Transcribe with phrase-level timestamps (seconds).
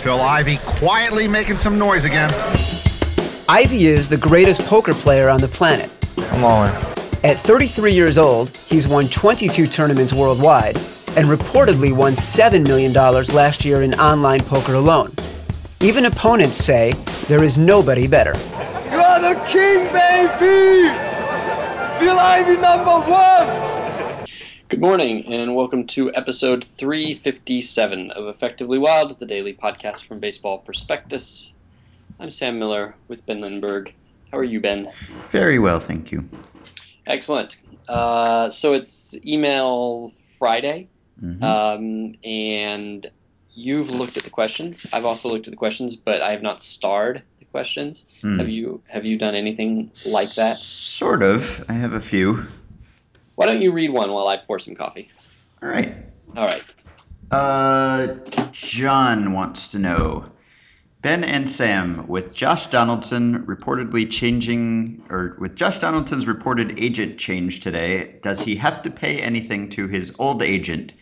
[0.00, 2.30] Phil Ivey quietly making some noise again.
[3.50, 5.92] Ivey is the greatest poker player on the planet.
[6.32, 6.74] I'm all in.
[7.22, 10.76] At 33 years old, he's won 22 tournaments worldwide
[11.16, 15.14] and reportedly won $7 million last year in online poker alone.
[15.80, 16.92] Even opponents say
[17.28, 18.32] there is nobody better.
[18.90, 20.88] You are the king, baby!
[21.98, 23.79] Phil Ivey number one!
[24.70, 30.58] Good morning, and welcome to episode 357 of Effectively Wild, the daily podcast from Baseball
[30.58, 31.54] Prospectus.
[32.20, 33.92] I'm Sam Miller with Ben Lindbergh.
[34.30, 34.86] How are you, Ben?
[35.30, 36.24] Very well, thank you.
[37.06, 37.56] Excellent.
[37.88, 40.88] Uh, so it's email Friday,
[41.22, 41.42] Mhm.
[41.42, 43.10] um, and
[43.52, 44.86] you've looked at the questions.
[44.92, 48.06] I've also looked at the questions, but I have not starred the questions.
[48.22, 48.38] Hmm.
[48.38, 48.80] Have you?
[48.86, 50.56] Have you done anything like that?
[50.56, 51.64] Sort of.
[51.68, 52.46] I have a few.
[53.40, 55.10] Why don't you read one while I pour some coffee?
[55.62, 55.96] All right.
[56.36, 56.62] All right.
[57.30, 58.08] Uh,
[58.52, 60.26] John wants to know
[61.00, 67.60] Ben and Sam, with Josh Donaldson reportedly changing, or with Josh Donaldson's reported agent change
[67.60, 70.92] today, does he have to pay anything to his old agent?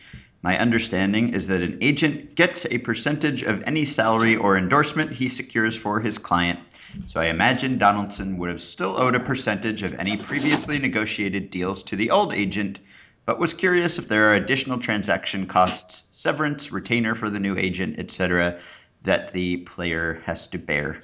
[0.42, 5.28] My understanding is that an agent gets a percentage of any salary or endorsement he
[5.28, 6.60] secures for his client.
[7.06, 11.82] So I imagine Donaldson would have still owed a percentage of any previously negotiated deals
[11.84, 12.80] to the old agent,
[13.26, 17.98] but was curious if there are additional transaction costs, severance, retainer for the new agent,
[17.98, 18.58] etc.,
[19.02, 21.02] that the player has to bear.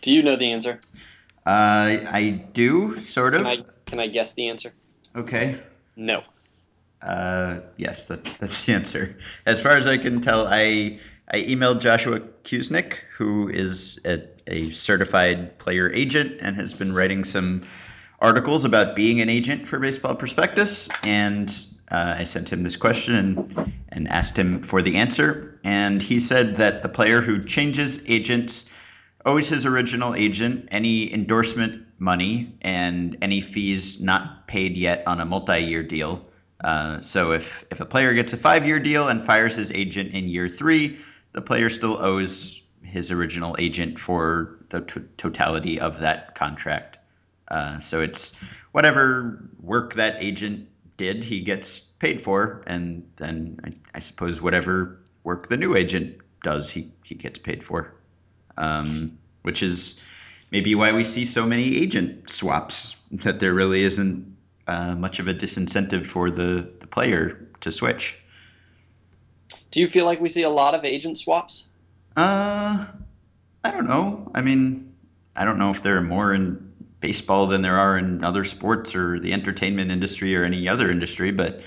[0.00, 0.80] Do you know the answer?
[1.46, 3.44] Uh, I do, sort of.
[3.44, 4.72] Can I can I guess the answer?
[5.14, 5.56] Okay.
[5.96, 6.22] No.
[7.02, 9.16] Uh, yes, that, that's the answer.
[9.44, 10.98] As far as I can tell, I
[11.30, 17.24] I emailed Joshua Kusnick, who is a, a certified player agent and has been writing
[17.24, 17.62] some
[18.20, 23.14] articles about being an agent for Baseball Prospectus, and uh, I sent him this question
[23.14, 28.02] and and asked him for the answer, and he said that the player who changes
[28.08, 28.64] agents
[29.24, 35.24] owes his original agent any endorsement money and any fees not paid yet on a
[35.24, 36.26] multi-year deal.
[36.64, 40.28] Uh, so if if a player gets a five-year deal and fires his agent in
[40.28, 40.98] year three,
[41.32, 46.98] the player still owes his original agent for the t- totality of that contract.
[47.48, 48.32] Uh, so it's
[48.72, 55.00] whatever work that agent did, he gets paid for, and then I, I suppose whatever
[55.24, 57.94] work the new agent does, he he gets paid for
[58.56, 60.00] um, which is
[60.50, 62.96] maybe why we see so many agent swaps.
[63.10, 64.36] That there really isn't
[64.66, 68.16] uh, much of a disincentive for the, the player to switch.
[69.70, 71.68] Do you feel like we see a lot of agent swaps?
[72.16, 72.86] Uh,
[73.64, 74.30] I don't know.
[74.34, 74.94] I mean,
[75.36, 78.94] I don't know if there are more in baseball than there are in other sports
[78.94, 81.60] or the entertainment industry or any other industry, but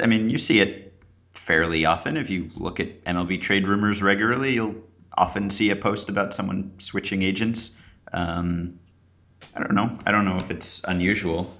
[0.00, 0.92] I mean, you see it
[1.32, 2.16] fairly often.
[2.16, 4.74] If you look at MLB trade rumors regularly, you'll
[5.16, 7.72] often see a post about someone switching agents.
[8.12, 8.78] Um,
[9.54, 9.98] I don't know.
[10.06, 11.52] I don't know if it's unusual.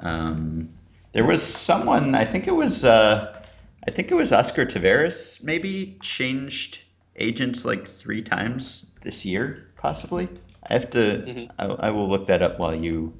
[0.00, 0.70] Um,
[1.12, 2.14] there was someone.
[2.14, 2.84] I think it was.
[2.84, 3.42] Uh,
[3.86, 5.42] I think it was Oscar Taveras.
[5.44, 6.80] Maybe changed
[7.16, 10.28] agents like three times this year, possibly.
[10.68, 10.98] I have to.
[11.26, 11.50] Mhm.
[11.58, 13.12] I, I will look that up while you.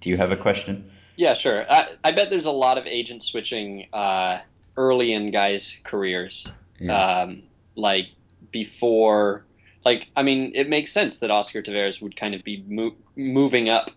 [0.00, 0.90] Do you have a question?
[1.16, 1.64] Yeah, sure.
[1.70, 4.38] I, I bet there's a lot of agent switching uh,
[4.76, 6.46] early in guys' careers.
[6.88, 7.42] Um,
[7.74, 8.06] like
[8.52, 9.44] before,
[9.84, 13.68] like I mean, it makes sense that Oscar Taveras would kind of be mo- moving
[13.68, 13.90] up,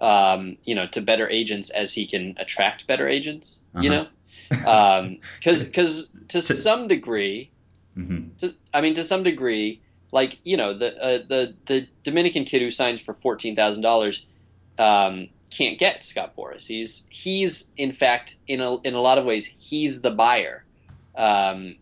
[0.00, 3.62] um, you know, to better agents as he can attract better agents.
[3.80, 4.08] You Uh-huh.
[4.50, 7.50] know, because because to To- some degree,
[7.94, 9.80] hmm to, I mean, to some degree,
[10.12, 14.26] like you know, the uh, the the Dominican kid who signs for fourteen thousand dollars
[14.78, 16.66] um, can't get Scott Boras.
[16.66, 20.64] He's he's in fact in a in a lot of ways he's the buyer.
[21.16, 21.76] Um,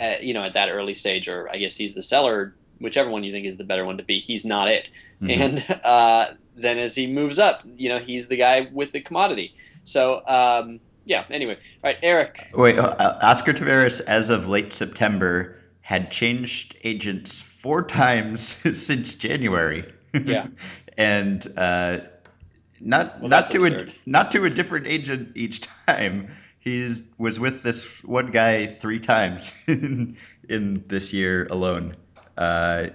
[0.00, 3.24] at, you know, at that early stage, or I guess he's the seller, whichever one
[3.24, 4.18] you think is the better one to be.
[4.18, 4.90] He's not it,
[5.22, 5.30] Mhm.
[5.40, 9.54] and uh, then as he moves up, you know, he's the guy with the commodity.
[9.84, 11.24] So um, yeah.
[11.30, 12.48] Anyway, all right, Eric.
[12.54, 18.40] Wait, uh, Oscar Taveras, as of late September, had changed agents four times
[18.78, 19.84] since January.
[20.24, 20.46] Yeah.
[20.96, 22.00] and uh,
[22.80, 23.88] not Well, not to absurd.
[24.06, 26.28] a not to a different agent each time.
[26.60, 30.16] He's was with this one guy three times in,
[30.48, 31.94] in this year alone,
[32.38, 32.86] uh,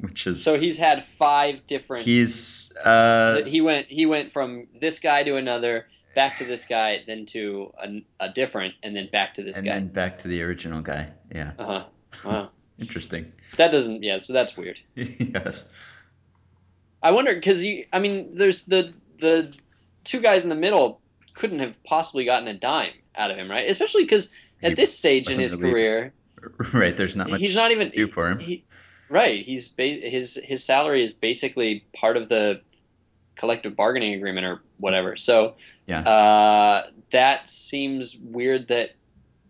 [0.00, 2.04] which is So he's had five different.
[2.04, 7.02] he's uh, he went he went from this guy to another, back to this guy,
[7.06, 9.72] then to a, a different, and then back to this and guy.
[9.74, 11.08] And then back to the original guy.
[11.34, 11.84] Yeah, Uh huh.
[12.24, 12.50] Wow.
[12.78, 13.32] interesting.
[13.56, 14.02] That doesn't.
[14.02, 14.18] Yeah.
[14.18, 14.80] So that's weird.
[14.94, 15.64] yes.
[17.02, 17.84] I wonder because you.
[17.92, 19.52] I mean, there's the the
[20.04, 21.00] two guys in the middle
[21.34, 23.68] couldn't have possibly gotten a dime out of him, right?
[23.68, 26.12] Especially because He at this stage in his career,
[26.72, 26.96] right.
[26.96, 27.40] There's not much.
[27.40, 28.38] he's not even to do for him.
[28.38, 28.64] He,
[29.08, 29.42] right.
[29.42, 32.60] He's ba- his his salary is basically part of the
[33.36, 35.16] collective bargaining agreement or whatever.
[35.16, 35.54] So
[35.86, 36.00] Yeah.
[36.02, 38.68] uh, that seems weird.
[38.68, 38.90] That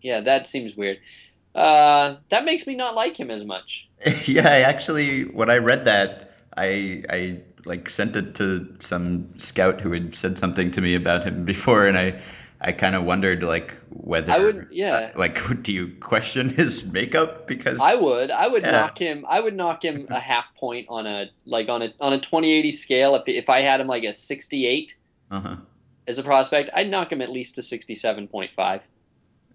[0.01, 0.99] yeah, that seems weird.
[1.55, 3.89] Uh, that makes me not like him as much.
[4.27, 9.81] yeah, I actually, when I read that, I I like sent it to some scout
[9.81, 12.21] who had said something to me about him before, and I
[12.61, 15.11] I kind of wondered like whether I would- yeah.
[15.15, 18.31] uh, like do you question his makeup because I would.
[18.31, 18.73] I would Yeah.
[18.73, 19.25] knock him.
[19.29, 22.53] I would knock him a half point on a like on a on a twenty
[22.53, 23.15] eighty scale.
[23.15, 24.95] If if I had him like a sixty eight
[25.31, 25.57] Uh-huh.
[26.07, 28.87] as a prospect, I'd knock him at least to sixty seven point five.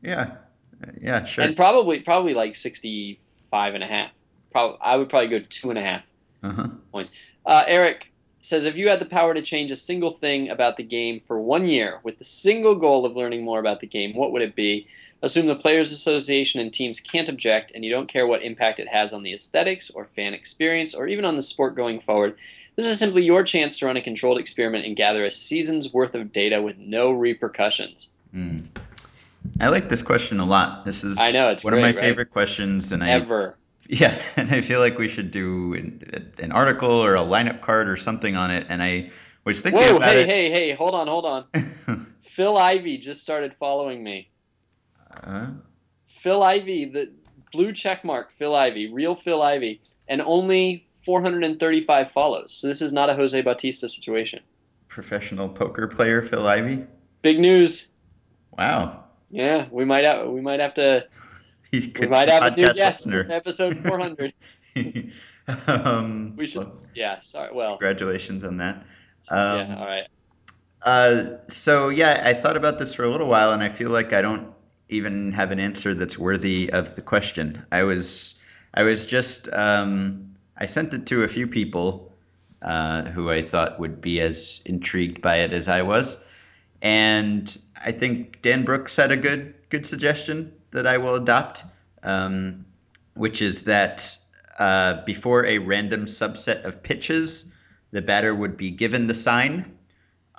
[0.02, 0.36] Yeah,
[1.02, 1.44] yeah, sure.
[1.44, 4.18] and probably probably like 65 and a half
[4.52, 6.10] probably i would probably go two and a half
[6.44, 6.68] uh-huh.
[7.46, 8.12] uh, eric
[8.42, 11.40] says if you had the power to change a single thing about the game for
[11.40, 14.56] one year with the single goal of learning more about the game what would it
[14.56, 14.88] be
[15.22, 18.88] assume the players association and teams can't object and you don't care what impact it
[18.88, 22.38] has on the aesthetics or fan experience or even on the sport going forward
[22.80, 26.16] this is simply your chance to run a controlled experiment and gather a season's worth
[26.16, 28.64] of data with no repercussions Mm.
[29.60, 30.86] I like this question a lot.
[30.86, 31.96] This is I know, it's one of my right?
[31.96, 33.56] favorite questions, and I ever
[33.90, 37.90] Yeah, and I feel like we should do an, an article or a lineup card
[37.90, 38.68] or something on it.
[38.70, 39.10] And I
[39.46, 40.28] was thinking whoa about hey it.
[40.28, 41.46] hey hey hold on hold on
[42.22, 44.30] Phil Ivey just started following me.
[45.24, 45.48] Uh,
[46.06, 47.12] Phil Ivey, the
[47.52, 52.54] blue check mark, Phil Ivey, real Phil Ivey, and only 435 follows.
[52.54, 54.42] So this is not a Jose Bautista situation.
[54.88, 56.86] professional poker player Phil Ivey.
[57.22, 57.92] Big news.
[58.58, 61.06] Wow, Yeah, we might have we might have to
[61.72, 63.28] he we might have a new guest listener.
[63.32, 64.34] episode 400.
[65.68, 67.50] um, We should- well, Yeah, sorry.
[67.54, 68.86] Well, congratulations on that.
[69.32, 70.08] yeah, Um, all right.
[70.82, 74.14] Uh, so yeah, I thought about this for a little while, and I feel like
[74.14, 74.54] I don't
[74.90, 77.66] even have an answer that's worthy of the question.
[77.72, 78.40] I was,
[78.74, 80.29] I was just, um,
[80.60, 82.14] I sent it to a few people
[82.62, 86.18] uh, who I thought would be as intrigued by it as I was,
[86.82, 91.64] and I think Dan Brooks had a good, good suggestion that I will adopt,
[92.04, 92.66] um,
[93.14, 94.18] which is that
[94.60, 97.46] uh, before a random subset of pitches,
[97.92, 99.78] the batter would be given the sign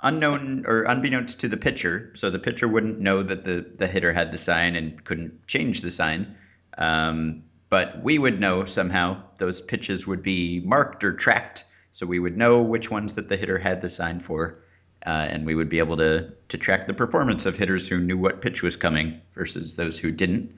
[0.03, 4.11] unknown or unbeknownst to the pitcher, so the pitcher wouldn't know that the, the hitter
[4.13, 6.35] had the sign and couldn't change the sign.
[6.77, 12.19] Um, but we would know somehow those pitches would be marked or tracked, so we
[12.19, 14.59] would know which ones that the hitter had the sign for,
[15.05, 18.17] uh, and we would be able to to track the performance of hitters who knew
[18.17, 20.53] what pitch was coming versus those who didn't.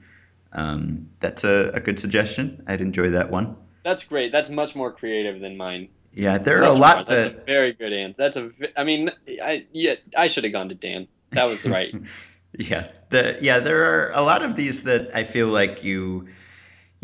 [0.52, 2.64] Um, that's a, a good suggestion.
[2.66, 3.56] I'd enjoy that one.
[3.84, 4.32] That's great.
[4.32, 5.88] That's much more creative than mine.
[6.12, 7.04] Yeah, there are a lot more.
[7.04, 8.22] That's that a very good answer.
[8.22, 8.50] That's a.
[8.76, 11.06] I mean, I yeah, I should have gone to Dan.
[11.30, 11.94] That was the right.
[12.58, 16.28] yeah, the yeah, there are a lot of these that I feel like you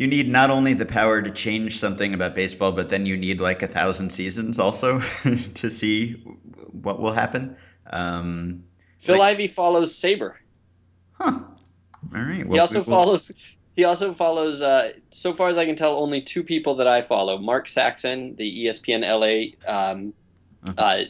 [0.00, 3.38] you need not only the power to change something about baseball, but then you need
[3.38, 4.98] like a thousand seasons also
[5.54, 6.12] to see
[6.72, 7.54] what will happen.
[7.92, 8.64] Um,
[8.98, 10.40] Phil Like- Ivey follows Saber.
[11.12, 11.40] huh.
[12.14, 12.46] All right.
[12.46, 13.32] Well, he also we will- follows.
[13.76, 14.62] He also follows.
[14.62, 18.36] Uh, so far as I can tell, only two people that I follow: Mark Saxon,
[18.36, 20.14] the ESPN LA um,
[20.66, 20.74] Uh-huh.
[20.78, 21.04] uh,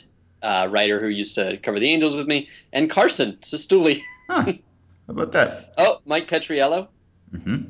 [0.47, 4.03] uh, writer who used to cover the Angels with me, and Carson Cistulli.
[4.29, 4.43] Huh.
[5.07, 5.75] How about that?
[5.79, 6.89] Oh, Mike Petriello.
[7.45, 7.63] hmm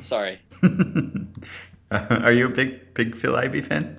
[0.00, 0.38] Sorry,
[1.90, 3.98] are you a big big Phil Ivey fan?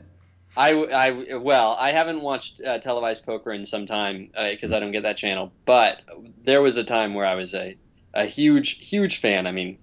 [0.55, 4.91] I, I well, I haven't watched uh, televised poker in some time because I don't
[4.91, 5.51] get that channel.
[5.65, 6.01] But
[6.43, 7.75] there was a time where I was a
[8.13, 9.47] a huge huge fan.
[9.47, 9.77] I mean,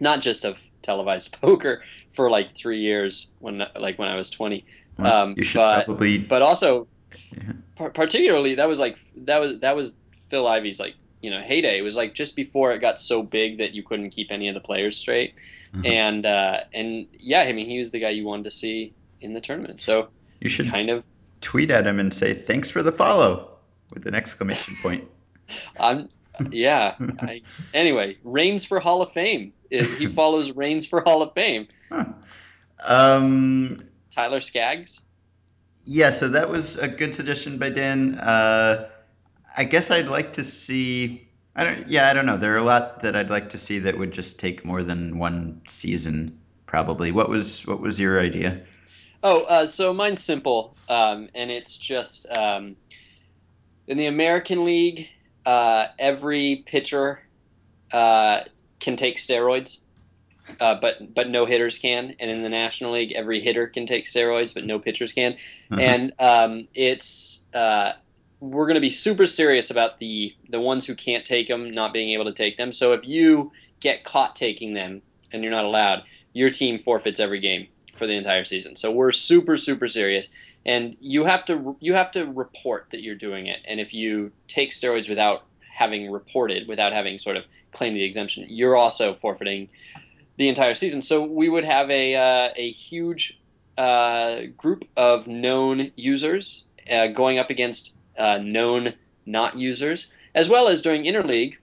[0.00, 4.64] not just of televised poker for like three years when like when I was twenty.
[4.98, 6.18] Well, Um, you should but- probably.
[6.18, 6.86] but also
[7.32, 7.52] Yeah.
[7.76, 11.78] par- particularly that was like that was that was Phil Ivey's like you know heyday.
[11.78, 14.54] It was like just before it got so big that you couldn't keep any of
[14.54, 15.34] the players straight,
[15.74, 15.86] Mhm.
[15.86, 19.34] and uh, and yeah, I mean he was the guy you wanted to see in
[19.34, 19.80] the tournament.
[19.80, 20.08] So
[20.40, 21.04] you should kind of
[21.40, 23.50] tweet at him and say thanks for the follow
[23.92, 25.04] with an exclamation point.
[25.80, 26.08] I'm
[26.50, 26.94] yeah.
[27.20, 27.42] I,
[27.74, 29.52] anyway, Raines for Hall of Fame.
[29.68, 31.68] He follows Raines for Hall of Fame.
[31.90, 32.04] Huh.
[32.82, 33.78] Um,
[34.14, 35.00] Tyler Skaggs.
[35.84, 38.14] yeah, so that was a good suggestion by Dan.
[38.18, 38.88] Uh,
[39.56, 41.28] I guess I'd like to see.
[41.56, 41.88] I don't.
[41.88, 42.36] Yeah, I don't know.
[42.36, 45.18] There are a lot that I'd like to see that would just take more than
[45.18, 46.38] one season.
[46.66, 47.12] Probably.
[47.12, 48.62] What was What was your idea?
[49.22, 52.76] Oh, uh, so mine's simple, um, and it's just um,
[53.86, 55.08] in the American League,
[55.44, 57.20] uh, every pitcher
[57.92, 58.42] uh,
[58.78, 59.80] can take steroids,
[60.58, 62.14] uh, but but no hitters can.
[62.18, 65.34] And in the National League, every hitter can take steroids, but no pitchers can.
[65.70, 65.80] Uh-huh.
[65.80, 67.92] And um, it's uh,
[68.40, 71.92] we're going to be super serious about the the ones who can't take them not
[71.92, 72.72] being able to take them.
[72.72, 77.40] So if you get caught taking them and you're not allowed, your team forfeits every
[77.40, 78.76] game for the entire season.
[78.76, 80.30] So we're super super serious
[80.64, 83.60] and you have to you have to report that you're doing it.
[83.66, 88.46] And if you take steroids without having reported, without having sort of claimed the exemption,
[88.48, 89.68] you're also forfeiting
[90.36, 91.02] the entire season.
[91.02, 93.38] So we would have a uh, a huge
[93.76, 98.94] uh, group of known users uh, going up against uh, known
[99.26, 101.56] not users, as well as during interleague,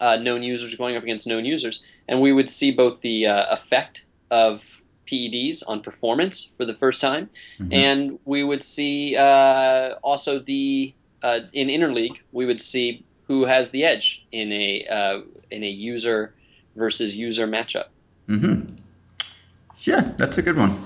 [0.00, 3.52] uh, known users going up against known users, and we would see both the uh,
[3.52, 4.64] effect of
[5.06, 7.72] PEDs on performance for the first time, mm-hmm.
[7.72, 13.70] and we would see uh, also the uh, in interleague we would see who has
[13.70, 15.20] the edge in a uh,
[15.50, 16.34] in a user
[16.76, 17.86] versus user matchup.
[18.28, 18.74] Mm-hmm.
[19.78, 20.76] Yeah, that's a good one.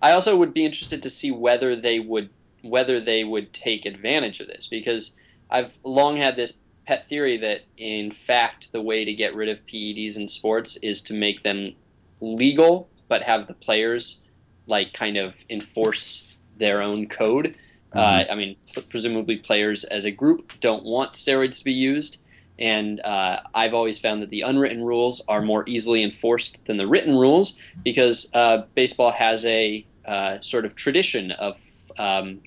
[0.00, 2.30] I also would be interested to see whether they would
[2.68, 5.16] whether they would take advantage of this because
[5.50, 9.66] I've long had this pet theory that in fact the way to get rid of
[9.66, 11.74] PEDs in sports is to make them
[12.20, 14.24] legal but have the players
[14.66, 17.56] like kind of enforce their own code.
[17.94, 17.98] Mm-hmm.
[17.98, 18.56] Uh, I mean,
[18.90, 22.18] presumably players as a group don't want steroids to be used,
[22.58, 26.86] and uh, I've always found that the unwritten rules are more easily enforced than the
[26.86, 31.60] written rules because uh, baseball has a uh, sort of tradition of
[31.98, 32.40] um,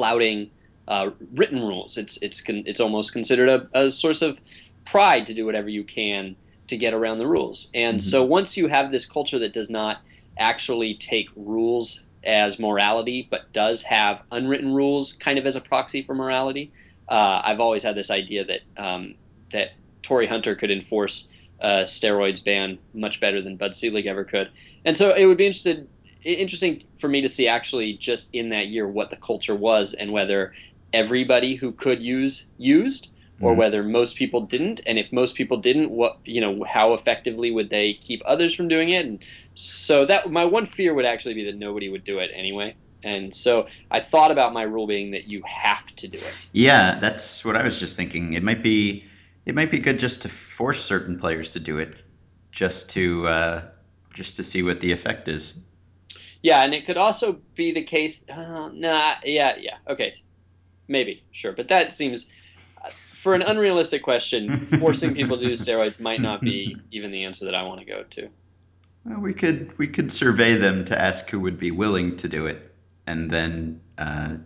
[0.00, 0.50] flouting
[0.88, 1.98] uh, written rules.
[1.98, 4.40] It's it's con- it's almost considered a, a, source of
[4.86, 6.34] pride to do whatever you can
[6.68, 7.70] to get around the rules.
[7.74, 8.08] And mm-hmm.
[8.08, 10.00] so once you have this culture that does not
[10.38, 16.02] actually take rules as morality, but does have unwritten rules kind of as a proxy
[16.02, 16.72] for morality,
[17.10, 19.16] uh, I've always had this idea that um,
[19.50, 21.30] that Torii Hunter could enforce
[21.60, 24.48] a steroids ban much better than Bud Selig ever could.
[24.86, 25.86] And so it would be interested
[26.22, 30.12] interesting for me to see actually just in that year what the culture was and
[30.12, 30.52] whether
[30.92, 33.10] everybody who could use used
[33.40, 33.58] or mm-hmm.
[33.58, 34.80] whether most people didn't.
[34.86, 38.68] And if most people didn't what you know how effectively would they keep others from
[38.68, 39.06] doing it?
[39.06, 39.24] And
[39.54, 42.74] so that my one fear would actually be that nobody would do it anyway.
[43.02, 46.34] And so i thought about my rule being that you have to do it.
[46.52, 48.34] Yeah that's what i was just thinking.
[48.34, 49.04] It might be
[49.46, 51.94] it might be good just to force certain players to do it
[52.52, 53.62] just to uh,
[54.12, 55.60] just to see what the effect is
[56.42, 58.28] yeah, and it could also be the case.
[58.28, 60.14] Uh, nah, yeah, yeah, okay,
[60.88, 62.30] maybe, sure, but that seems
[62.84, 64.66] uh, for an unrealistic question.
[64.78, 67.86] forcing people to do steroids might not be even the answer that I want to
[67.86, 68.28] go to.
[69.04, 72.46] Well, we could we could survey them to ask who would be willing to do
[72.46, 72.74] it,
[73.06, 74.36] and then uh,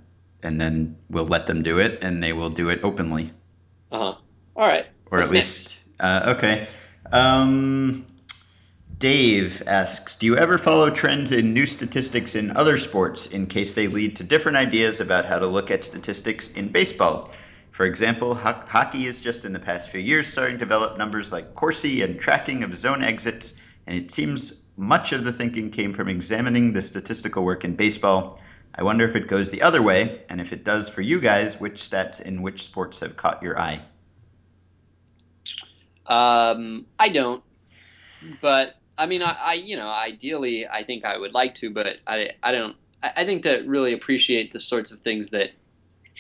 [0.42, 3.30] and then we'll let them do it, and they will do it openly.
[3.90, 4.14] Uh huh.
[4.56, 4.86] All right.
[5.10, 6.68] Or What's at least uh, okay.
[7.12, 8.06] Um,
[8.98, 13.74] Dave asks Do you ever follow trends in new statistics in other sports in case
[13.74, 17.30] they lead to different ideas about how to look at statistics in baseball?
[17.70, 21.32] For example, ho- hockey is just in the past few years starting to develop numbers
[21.32, 23.54] like Corsi and tracking of zone exits,
[23.86, 28.38] and it seems much of the thinking came from examining the statistical work in baseball.
[28.74, 31.58] I wonder if it goes the other way, and if it does for you guys,
[31.58, 33.82] which stats in which sports have caught your eye?
[36.06, 37.42] Um, I don't,
[38.40, 41.98] but I mean, I, I, you know, ideally, I think I would like to, but
[42.06, 42.76] I, I don't.
[43.02, 45.50] I, I think that really appreciate the sorts of things that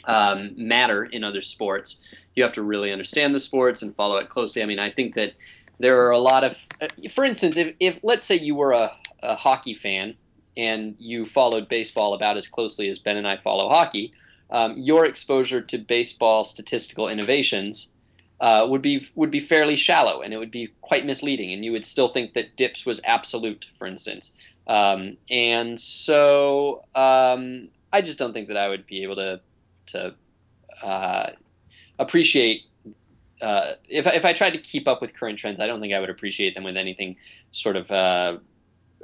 [0.04, 2.02] um, matter in other sports.
[2.34, 4.62] You have to really understand the sports and follow it closely.
[4.62, 5.34] I mean, I think that
[5.78, 8.92] there are a lot of, uh, for instance, if, if let's say you were a,
[9.22, 10.14] a hockey fan
[10.56, 14.12] and you followed baseball about as closely as Ben and I follow hockey,
[14.50, 17.93] um, your exposure to baseball statistical innovations
[18.44, 21.72] uh, would be would be fairly shallow, and it would be quite misleading, and you
[21.72, 24.36] would still think that DIPS was absolute, for instance.
[24.66, 29.40] Um, and so um, I just don't think that I would be able to
[29.86, 30.14] to
[30.82, 31.30] uh,
[31.98, 32.64] appreciate.
[33.40, 36.00] Uh, if, if I tried to keep up with current trends, I don't think I
[36.00, 37.16] would appreciate them with anything
[37.50, 38.36] sort of uh,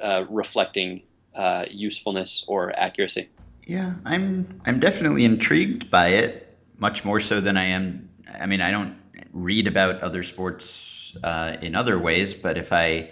[0.02, 1.02] uh, reflecting
[1.34, 3.30] uh, usefulness or accuracy.
[3.66, 8.06] Yeah, I'm I'm definitely intrigued by it, much more so than I am.
[8.38, 8.99] I mean, I don't
[9.32, 13.10] read about other sports uh, in other ways, but if I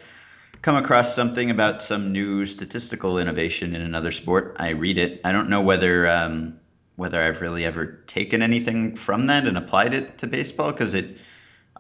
[0.63, 5.21] come across something about some new statistical innovation in another sport, I read it.
[5.25, 6.61] I don't know whether um,
[6.97, 11.19] whether I've really ever taken anything from that and applied it to baseball because it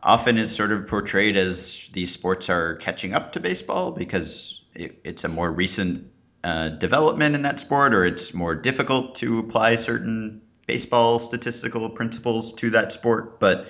[0.00, 5.00] often is sort of portrayed as these sports are catching up to baseball because it,
[5.02, 6.12] it's a more recent
[6.44, 12.52] uh, development in that sport or it's more difficult to apply certain baseball statistical principles
[12.52, 13.40] to that sport.
[13.40, 13.66] But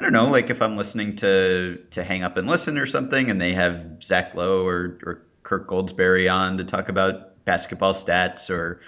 [0.00, 3.28] I don't know, like if I'm listening to to Hang Up and Listen or something,
[3.28, 8.48] and they have Zach Lowe or, or Kirk Goldsberry on to talk about basketball stats,
[8.48, 8.80] or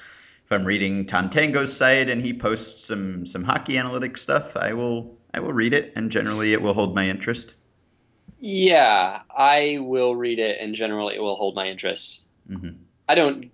[0.46, 4.72] if I'm reading Tom Tango's site and he posts some some hockey analytics stuff, I
[4.72, 7.56] will I will read it, and generally it will hold my interest.
[8.40, 12.26] Yeah, I will read it, and generally it will hold my interest.
[12.48, 12.70] hmm
[13.06, 13.50] I don't.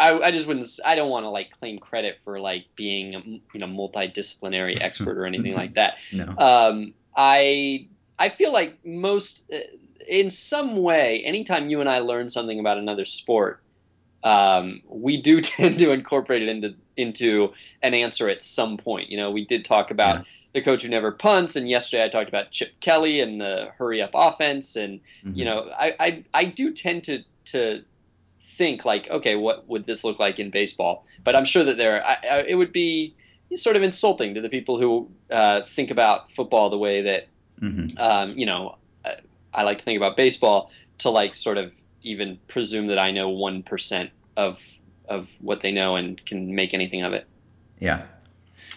[0.00, 0.66] I, I just wouldn't.
[0.82, 5.18] I don't want to like claim credit for like being a you know multidisciplinary expert
[5.18, 5.98] or anything like that.
[6.10, 6.34] No.
[6.38, 7.88] Um, I
[8.18, 9.58] I feel like most uh,
[10.08, 13.62] in some way, anytime you and I learn something about another sport,
[14.24, 17.52] um, we do tend to incorporate it into into
[17.82, 19.10] an answer at some point.
[19.10, 20.24] You know, we did talk about Yeah.
[20.54, 24.02] the coach who never punts, and yesterday I talked about Chip Kelly and the hurry
[24.02, 25.00] up offense, and
[25.32, 25.46] you Mhm.
[25.46, 27.84] know, I, I I do tend to to
[28.58, 31.04] think like, okay, what would this look like in baseball?
[31.24, 33.16] But I'm sure that there, I, I, it would be
[33.56, 37.28] sort of insulting to the people who uh, think about football the way that
[37.60, 37.98] Mhm.
[38.00, 39.16] um, you know I,
[39.54, 43.28] I like to think about baseball to like sort of even presume that I know
[43.28, 44.60] one percent of
[45.08, 47.26] of what they know and can make anything of it.
[47.78, 48.04] Yeah.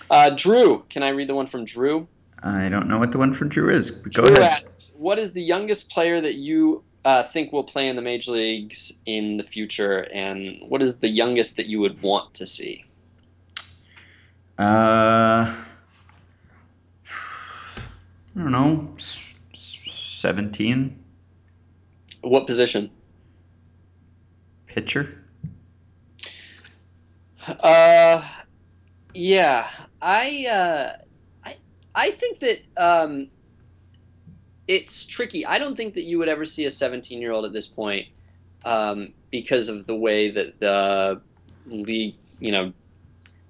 [0.10, 2.08] Uh, Drew, can I read the one from Drew?
[2.44, 3.91] I don't know what the one from Drew is.
[3.91, 4.51] Go Drew ahead.
[4.51, 8.32] asks, "What is the youngest player that you uh, think will play in the major
[8.32, 12.84] leagues in the future, and what is the youngest that you would want to see?"
[14.57, 15.53] Uh,
[17.05, 18.93] I don't know.
[18.97, 21.03] s- s- Seventeen
[22.21, 22.89] What position?
[24.67, 25.24] pitcher.
[27.47, 28.27] Uh,
[29.13, 29.67] yeah,
[30.01, 30.93] I, uh,
[31.43, 31.55] I,
[31.93, 33.29] I think that um,
[34.67, 35.45] it's tricky.
[35.45, 38.07] I don't think that you would ever see a 17 year old at this point
[38.65, 41.21] um, because of the way that the
[41.65, 42.74] league, you know,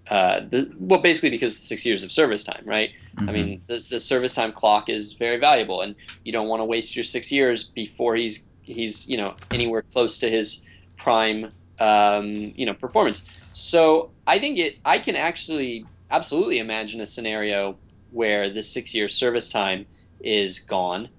[0.10, 2.92] uh, the, well, basically because six years of service time, right?
[3.28, 3.34] I Mhm.
[3.34, 6.96] mean, the, the service time clock is very valuable, and you don't want to waste
[6.96, 10.64] your six years before he's he's you know anywhere close to his
[10.98, 13.28] prime um, you know performance.
[13.52, 19.10] So I think it I can actually absolutely imagine a scenario where the six year
[19.10, 19.88] service time
[20.20, 21.10] is gone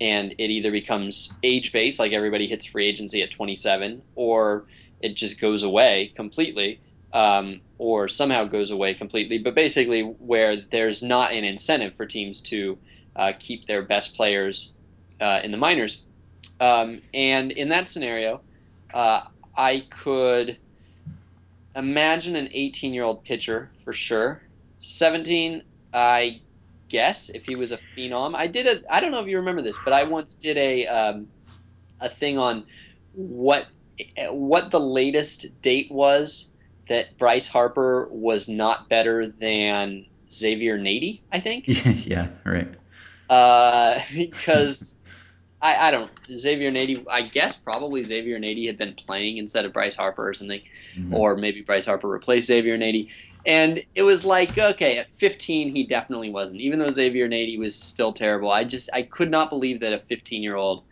[0.00, 4.66] and it either becomes age based like everybody hits free agency at 27 or
[5.00, 6.80] it just goes away completely
[7.12, 12.40] um, or somehow goes away completely, but basically where there's not an incentive for teams
[12.40, 12.78] to
[13.16, 14.76] uh, keep their best players
[15.20, 16.02] uh, in the minors.
[16.60, 18.40] Um, and in that scenario,
[18.94, 19.22] uh,
[19.56, 20.56] I could
[21.74, 24.42] imagine an 18 year old pitcher for sure.
[24.78, 26.40] 17, I
[26.88, 28.34] guess, if he was a phenom.
[28.34, 30.86] I did a, I don't know if you remember this, but I once did a,
[30.86, 31.28] um,
[32.00, 32.64] a thing on
[33.14, 33.66] what
[34.30, 36.51] what the latest date was
[36.88, 41.64] that Bryce Harper was not better than Xavier Nady, I think.
[42.06, 42.28] yeah.
[42.44, 42.68] Right.
[43.28, 45.06] Uh, because
[45.60, 47.04] I, I don't Xavier Nady.
[47.10, 50.60] I guess probably Xavier Nady had been playing instead of Bryce Harper or something,
[50.98, 51.12] Mhm.
[51.14, 53.10] or maybe Bryce Harper replaced Xavier Nady.
[53.46, 56.60] And it was like, okay, at 15 he definitely wasn't.
[56.60, 59.98] Even though Xavier Nady was still terrible, I just I could not believe that a
[60.00, 60.84] 15 year old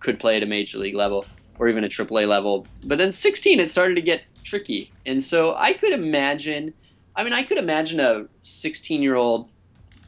[0.00, 2.70] could play at a major league level or even a AAA level.
[2.84, 6.74] But then 16 it started to get tricky, and so I could imagine.
[7.16, 9.50] I mean, I could imagine a 16 year old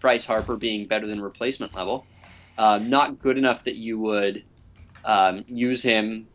[0.01, 2.09] Bryce Harper being better than replacement level.
[2.59, 4.45] Uh, not good enough that you would
[5.05, 6.29] um, use him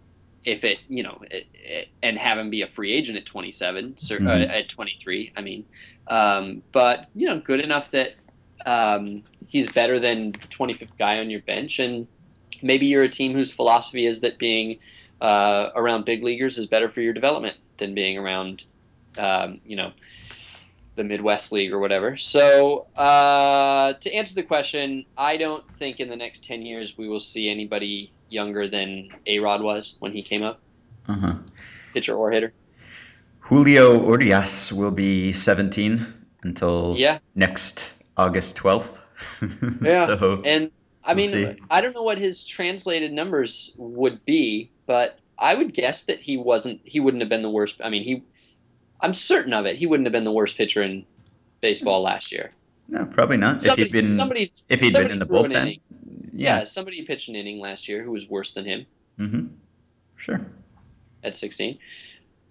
[0.45, 3.97] if it, you know, it, it, and have him be a free agent at 27,
[3.97, 4.49] cer- uh, Mhm.
[4.49, 5.32] at 23.
[5.38, 5.65] I mean,
[6.10, 8.15] um, but you know, good enough that
[8.65, 12.08] um, he's better than the 25th guy on your bench, and
[12.62, 14.80] maybe you're a team whose philosophy is that being
[15.23, 18.63] uh, around big leaguers is better for your development than being around,
[19.17, 19.93] um, you know,
[20.95, 22.17] the Midwest League or whatever.
[22.17, 27.07] So, uh, to answer the question, I don't think in the next 10 years we
[27.07, 30.62] will see anybody younger than A Rod was when he came up,
[31.07, 31.36] Uh-huh.
[31.93, 32.53] pitcher or hitter.
[33.39, 36.05] Julio Urias will be 17
[36.43, 37.19] until Yeah.
[37.36, 39.01] next August 12th.
[39.83, 40.05] Yeah.
[40.05, 40.71] so And
[41.06, 41.58] I mean.
[41.70, 46.38] I don't know what his translated numbers would be, but I would guess that he
[46.38, 47.82] wasn't, he wouldn't have been the worst.
[47.84, 48.24] I mean, he,
[49.02, 49.76] I'm certain of it.
[49.76, 51.06] He wouldn't have been the worst pitcher in
[51.62, 52.52] baseball last year.
[52.88, 53.62] no, probably not.
[53.62, 55.80] Somebody, if he'd been somebody, if he'd been in the bullpen.
[56.34, 56.60] Yeah.
[56.60, 56.63] Yeah.
[56.63, 58.86] somebody pitched an inning last year who was worse than him.
[59.18, 59.46] hmm
[60.16, 60.39] Sure.
[61.24, 61.78] at 16.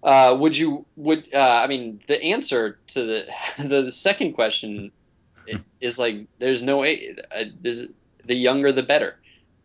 [0.03, 3.27] Uh, would you would uh, I mean the answer to the
[3.63, 4.91] the, second question
[5.81, 7.87] is like there's no way uh, this,
[8.25, 9.15] the younger the better.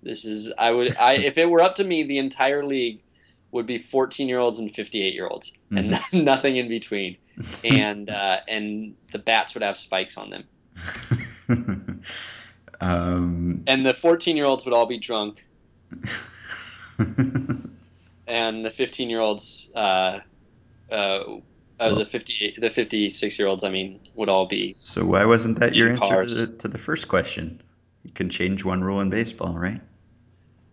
[0.03, 3.01] This is I would I if it were up to me the entire league
[3.51, 7.17] would be 14 year olds and 58 year olds and nothing in between
[7.65, 10.45] and uh, and the bats would have spikes on them
[12.81, 15.43] um, and the 14 year olds would all be drunk
[18.27, 20.21] and the 15 year olds uh,
[20.91, 20.95] uh,
[21.81, 24.73] Uh, Well- the fifty the fifty six year olds, I mean, would all be.
[24.73, 27.61] So why wasn't that your in answer to the, to the first question?
[28.15, 29.81] Can change one rule in baseball, right?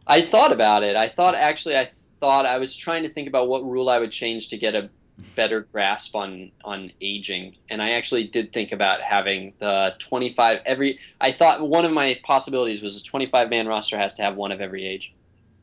[0.07, 0.95] I thought about it.
[0.95, 4.11] I thought actually, I thought I was trying to think about what rule I would
[4.11, 4.89] change to get a
[5.35, 10.59] better grasp on on aging, and I actually did think about having the twenty five
[10.65, 10.99] every.
[11.19, 14.35] I thought one of my possibilities was a twenty five man roster has to have
[14.35, 15.13] one of every age.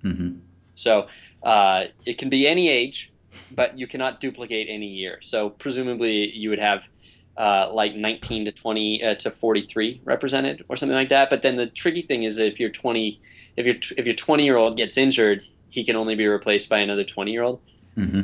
[0.03, 0.39] hmm
[0.75, 1.09] So
[1.43, 3.13] uh, it can be any age,
[3.51, 5.19] but you cannot duplicate any year.
[5.23, 6.83] So presumably you would have
[7.37, 11.31] uh, like 19 to 20 uh, to 43 represented or something like that.
[11.31, 13.21] But then the tricky thing is if your 20
[13.57, 16.79] if your if your 20 year old gets injured, he can only be replaced by
[16.79, 17.61] another 20 year old.
[17.95, 18.21] hmm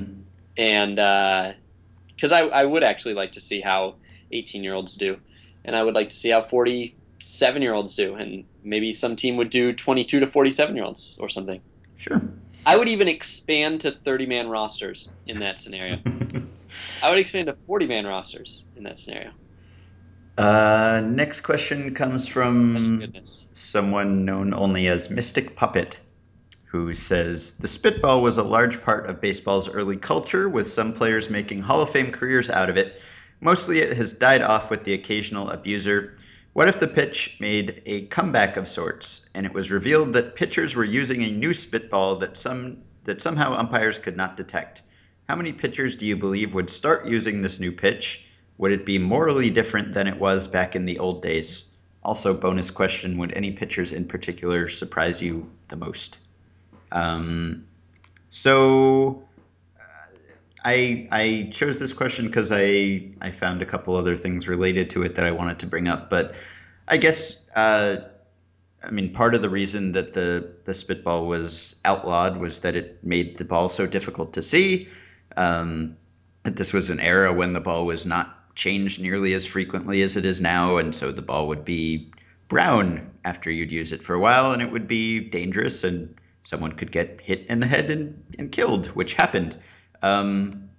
[0.56, 3.96] And because I, I would actually like to see how
[4.32, 5.18] 18 year olds do,
[5.64, 9.36] and I would like to see how 47 year olds do, and maybe some team
[9.36, 11.62] would do 22 to 47 year olds or something.
[11.96, 12.20] Sure.
[12.66, 15.98] I would even expand to 30 man rosters in that scenario.
[17.02, 19.30] I would expand to 40 man rosters in that scenario.
[20.36, 23.46] uh, next question comes from goodness.
[23.54, 25.98] someone known only as Mystic Puppet,
[26.64, 31.30] who says the spitball was a large part of baseball's early culture, with some players
[31.30, 33.00] making Hall of Fame careers out of it.
[33.40, 36.14] Mostly it has died off with the occasional abuser.
[36.58, 40.74] What if the pitch made a comeback of sorts, and it was revealed that pitchers
[40.74, 44.82] were using a new spitball that some that somehow umpires could not detect?
[45.28, 48.24] How many pitchers do you believe would start using this new pitch?
[48.56, 51.66] Would it be morally different than it was back in the old days?
[52.02, 56.18] Also, bonus question: Would any pitchers in particular surprise you the most?
[56.90, 57.68] Um,
[58.30, 59.27] so
[60.64, 65.02] I I chose this question because I I found a couple other things related to
[65.02, 66.34] it that I wanted to bring up, but
[66.88, 67.98] I guess uh,
[68.82, 73.02] I mean part of the reason that the the spitball was outlawed was that it
[73.04, 74.88] made the ball so difficult to see.
[75.36, 75.96] Um,
[76.44, 80.24] this was an era when the ball was not changed nearly as frequently as it
[80.24, 82.10] is now, and so the ball would be
[82.48, 86.72] brown after you'd use it for a while, and it would be dangerous, and someone
[86.72, 89.56] could get hit in the head and, and killed, which happened.
[90.02, 90.70] Um,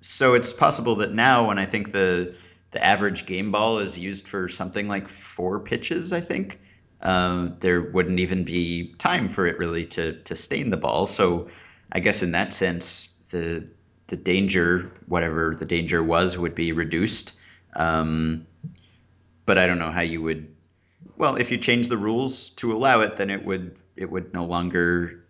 [0.00, 2.34] so it's possible that now, when I think the
[2.72, 6.58] the average game ball is used for something like four pitches, I think
[7.02, 11.06] um, there wouldn't even be time for it really to to stain the ball.
[11.06, 11.48] So
[11.92, 13.66] I guess in that sense, the
[14.08, 17.32] the danger, whatever the danger was, would be reduced.
[17.74, 18.46] Um,
[19.46, 20.54] but I don't know how you would.
[21.16, 24.44] Well, if you change the rules to allow it, then it would it would no
[24.44, 25.24] longer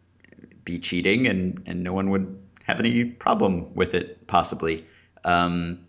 [0.65, 4.87] be cheating, and and no one would have any problem with it possibly.
[5.25, 5.87] Um,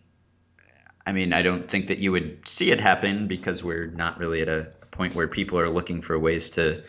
[1.07, 4.41] I mean, I don't think that you would see it happen because we're not really
[4.41, 6.81] at a, point where people are looking for ways to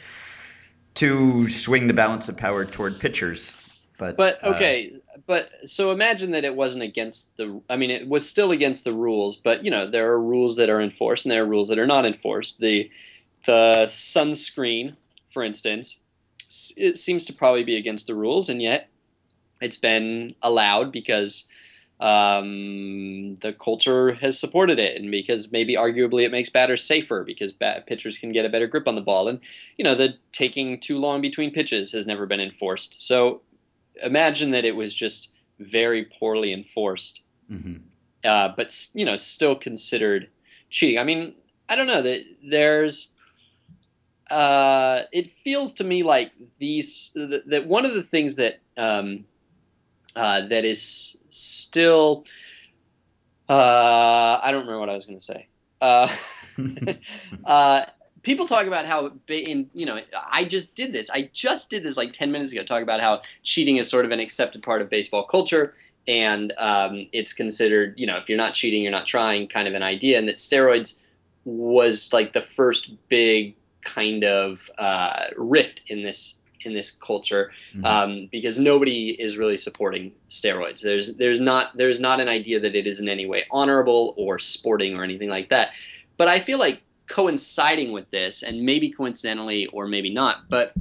[0.94, 3.52] to swing the balance of power toward pitchers.
[3.98, 4.92] But But uh, okay,
[5.26, 7.60] but so imagine that it wasn't against the.
[7.68, 10.70] I mean, it was still against the rules, but you know there are rules that
[10.70, 12.60] are enforced and there are rules that are not enforced.
[12.60, 12.90] The
[13.44, 14.96] the sunscreen,
[15.32, 15.98] for instance,
[16.76, 18.88] it seems to probably be against the rules, and yet
[19.60, 21.48] it's been allowed because
[21.98, 27.52] um, the culture has supported it, and because maybe arguably it makes batters safer because
[27.52, 29.40] bat- pitchers can get a better grip on the ball, and
[29.78, 33.06] you know the taking too long between pitches has never been enforced.
[33.06, 33.40] So
[34.02, 37.80] imagine that it was just very poorly enforced, mhm.
[38.24, 40.28] uh, but you know still considered
[40.68, 40.98] cheating.
[40.98, 41.34] I mean,
[41.68, 43.12] I don't know that there's.
[44.28, 49.24] Uh, it feels to me like these that, that one of the things that um,
[50.16, 52.24] uh, that is still.
[53.48, 55.46] Uh, I don't remember what I was going to say.
[55.80, 56.12] Uh,
[57.44, 57.84] uh,
[58.22, 60.00] people talk about how in you know
[60.30, 61.10] I just did this.
[61.10, 62.64] I just did this like ten minutes ago.
[62.64, 65.74] Talk about how cheating is sort of an accepted part of baseball culture,
[66.08, 69.74] and um, it's considered you know if you're not cheating, you're not trying, kind of
[69.74, 71.00] an idea, and that steroids
[71.44, 77.84] was like the first big kind of uh, rift in this in this culture Mhm.
[77.84, 80.80] um, because nobody is really supporting steroids.
[80.80, 84.38] There's there's not there's not an idea that it is in any way honorable or
[84.38, 85.70] sporting or anything like that.
[86.16, 90.74] But I feel like coinciding with this, and maybe coincidentally or maybe not, but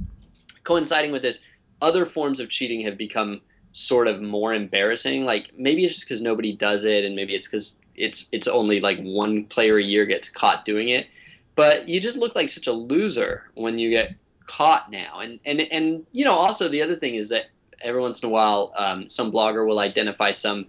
[0.64, 1.40] coinciding with this,
[1.80, 3.40] other forms of cheating have become
[3.72, 5.24] sort of more embarrassing.
[5.24, 8.80] Like maybe it's just because nobody does it, and maybe it's because it's it's only
[8.80, 11.06] like one player a year gets caught doing it.
[11.54, 14.14] But you just look like such a loser when you get
[14.46, 15.20] caught now.
[15.20, 17.46] And and and you know also the other thing is that
[17.82, 20.66] every once in a while um, some blogger will identify some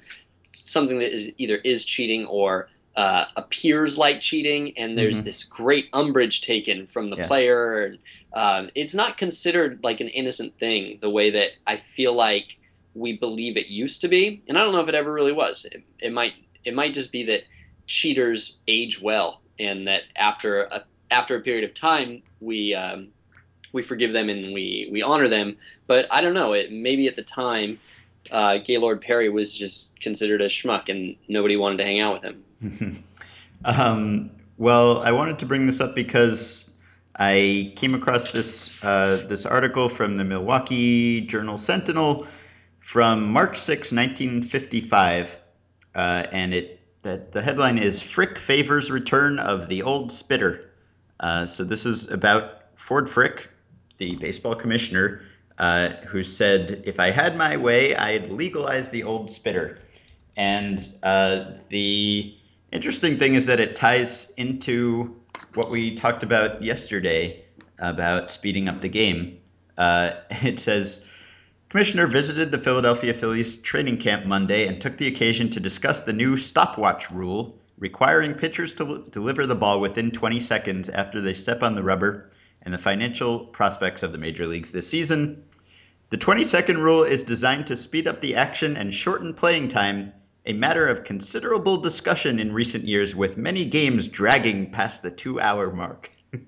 [0.53, 5.25] something that is either is cheating or uh, appears like cheating, and there's Mhm.
[5.25, 7.27] this great umbrage taken from the Yes.
[7.27, 7.95] player.
[8.33, 12.57] Um, it's not considered like an innocent thing the way that I feel like
[12.95, 15.65] we believe it used to be, and I don't know if it ever really was.
[15.65, 16.33] It, it might
[16.65, 17.43] it might just be that
[17.85, 23.13] cheaters age well, and that after a after a period of time we um,
[23.73, 25.57] we forgive them and we we honor them.
[25.87, 26.53] But I don't know.
[26.53, 27.79] It maybe at the time,
[28.31, 32.23] uh, Gaylord Perry was just considered a schmuck, and nobody wanted to hang out with
[32.61, 33.03] him.
[33.65, 36.69] um, well, I wanted to bring this up because
[37.15, 42.27] I came across this uh, this article from the Milwaukee Journal Sentinel
[42.79, 45.37] from March 6, 1955,
[45.93, 45.97] uh,
[46.31, 50.69] and it that the headline is Frick favors return of the old spitter.
[51.19, 53.49] Uh, so this is about Ford Frick,
[53.97, 55.21] the baseball commissioner,
[55.57, 59.79] uh, who said, "If I had my way, I'd legalize the old spitter."
[60.35, 62.35] And uh, the
[62.71, 65.15] interesting thing is that it ties into
[65.55, 67.43] what we talked about yesterday
[67.79, 69.39] about speeding up the game.
[69.77, 71.05] Uh, it says.
[71.69, 76.13] Commissioner visited the Philadelphia Phillies training camp Monday and took the occasion to discuss the
[76.13, 81.33] new stopwatch rule requiring pitchers to l- deliver the ball within 20 seconds after they
[81.33, 82.29] step on the rubber
[82.67, 85.41] and the financial prospects of the major leagues this season.
[86.09, 90.11] The 20 second rule is designed to speed up the action and shorten playing time,
[90.45, 95.39] a matter of considerable discussion in recent years, with many games dragging past the two
[95.39, 96.11] hour mark.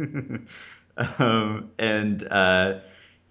[0.97, 2.79] um, and uh,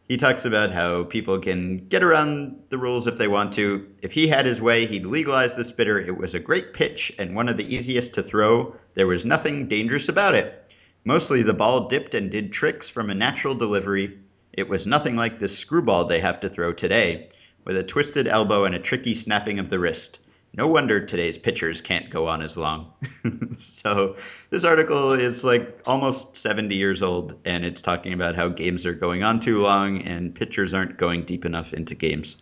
[0.08, 3.86] he talks about how people can get around the rules if they want to.
[4.00, 6.00] If he had his way, he'd legalize the spitter.
[6.00, 8.74] It was a great pitch and one of the easiest to throw.
[8.94, 10.67] There was nothing dangerous about it.
[11.04, 14.18] Mostly the ball dipped and did tricks from a natural delivery.
[14.52, 17.28] It was nothing like the screwball they have to throw today,
[17.64, 20.20] with a twisted elbow and a tricky snapping of the wrist.
[20.54, 22.92] No wonder today's pitchers can't go on as long.
[23.58, 24.16] so,
[24.50, 28.94] this article is like almost 70 years old, and it's talking about how games are
[28.94, 32.36] going on too long and pitchers aren't going deep enough into games.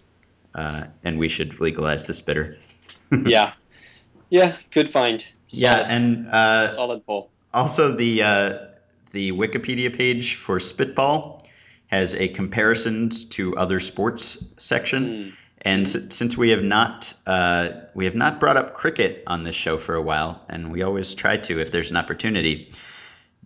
[0.54, 2.56] Uh, and we should legalize the spitter.
[3.26, 3.52] yeah.
[4.30, 5.26] Yeah, good find.
[5.48, 7.30] yeah, and uh, solid poll.
[7.56, 8.58] Also the uh,
[9.12, 11.42] the Wikipedia page for Spitball
[11.86, 15.24] has a comparisons to other sports section.
[15.24, 15.30] Hmm.
[15.62, 19.56] And s- since we have not uh, we have not brought up cricket on this
[19.56, 22.72] show for a while, and we always try to if there's an opportunity,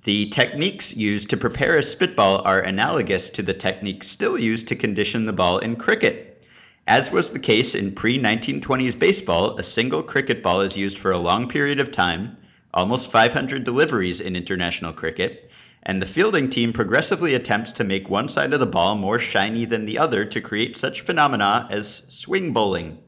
[0.05, 4.77] the techniques used to prepare a spitball are analogous to the techniques still used to
[4.77, 6.45] condition the ball in cricket.
[6.87, 11.13] As was the case in pre 1920s baseball, a single cricket ball is used for
[11.13, 12.37] a long period of time,
[12.73, 15.51] almost 500 deliveries in international cricket,
[15.83, 19.65] and the fielding team progressively attempts to make one side of the ball more shiny
[19.65, 22.99] than the other to create such phenomena as swing bowling.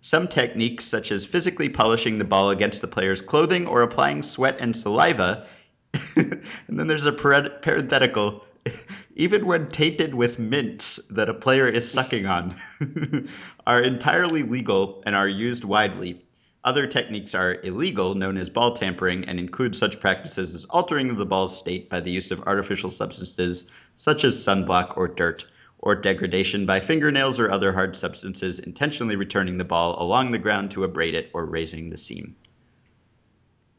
[0.00, 4.56] Some techniques, such as physically polishing the ball against the player's clothing or applying sweat
[4.60, 5.46] and saliva,
[6.16, 8.44] and then there's a parenthetical,
[9.16, 12.56] even when tainted with mints that a player is sucking on,
[13.66, 16.21] are entirely legal and are used widely.
[16.64, 21.26] Other techniques are illegal, known as ball tampering, and include such practices as altering the
[21.26, 25.44] ball's state by the use of artificial substances such as sunblock or dirt,
[25.80, 30.70] or degradation by fingernails or other hard substances, intentionally returning the ball along the ground
[30.70, 32.36] to abrade it or raising the seam.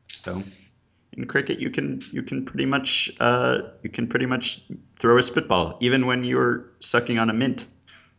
[0.10, 0.44] So,
[1.14, 4.62] in cricket, you can you can pretty much uh, you can pretty much
[5.00, 7.66] throw a spitball even when you're sucking on a mint.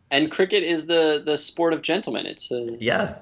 [0.09, 2.25] And cricket is the the sport of gentlemen.
[2.25, 3.15] It's a Yeah,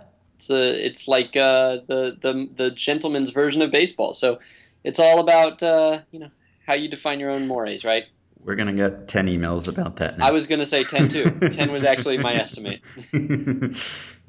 [0.44, 4.14] it's a it's like uh, the the the gentleman's version of baseball.
[4.14, 4.40] So
[4.84, 6.30] it's all about uh, you know
[6.66, 8.04] how you define your own mores, right?
[8.44, 10.28] we're gonna get ten emails about that now.
[10.28, 11.24] I was gonna say ten too.
[11.54, 12.82] ten was actually my estimate.